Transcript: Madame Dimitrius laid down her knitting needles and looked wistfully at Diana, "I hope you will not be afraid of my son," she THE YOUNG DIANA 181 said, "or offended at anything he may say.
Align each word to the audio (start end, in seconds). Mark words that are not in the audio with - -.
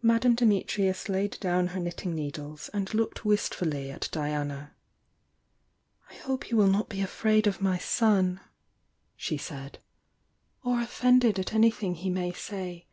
Madame 0.00 0.36
Dimitrius 0.36 1.08
laid 1.08 1.40
down 1.40 1.66
her 1.66 1.80
knitting 1.80 2.14
needles 2.14 2.70
and 2.72 2.94
looked 2.94 3.24
wistfully 3.24 3.90
at 3.90 4.08
Diana, 4.12 4.76
"I 6.08 6.14
hope 6.14 6.50
you 6.52 6.56
will 6.56 6.68
not 6.68 6.88
be 6.88 7.00
afraid 7.00 7.48
of 7.48 7.60
my 7.60 7.76
son," 7.76 8.38
she 9.16 9.36
THE 9.36 9.42
YOUNG 9.42 9.48
DIANA 9.48 9.62
181 10.62 10.62
said, 10.62 10.70
"or 10.70 10.80
offended 10.84 11.38
at 11.40 11.52
anything 11.52 11.94
he 11.96 12.10
may 12.10 12.30
say. 12.32 12.86